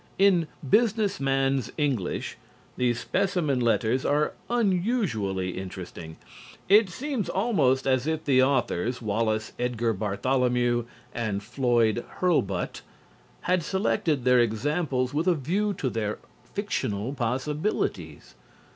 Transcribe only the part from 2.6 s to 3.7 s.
the specimen